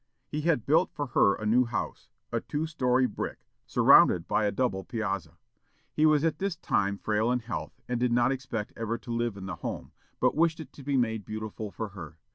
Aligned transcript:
He 0.27 0.41
had 0.41 0.65
built 0.65 0.89
for 0.91 1.05
her 1.13 1.35
a 1.35 1.45
new 1.45 1.65
house, 1.65 2.09
a 2.31 2.41
two 2.41 2.65
story 2.65 3.05
brick, 3.05 3.45
surrounded 3.67 4.27
by 4.27 4.45
a 4.45 4.51
double 4.51 4.83
piazza. 4.83 5.37
He 5.93 6.07
was 6.07 6.23
at 6.23 6.39
this 6.39 6.55
time 6.55 6.97
frail 6.97 7.31
in 7.31 7.41
health, 7.41 7.79
and 7.87 7.99
did 7.99 8.11
not 8.11 8.31
expect 8.31 8.73
ever 8.75 8.97
to 8.97 9.11
live 9.11 9.37
in 9.37 9.45
the 9.45 9.57
home, 9.57 9.91
but 10.19 10.33
wished 10.35 10.59
it 10.59 10.73
to 10.73 10.81
be 10.81 10.97
made 10.97 11.23
beautiful 11.23 11.69
for 11.69 11.89
her. 11.89 12.17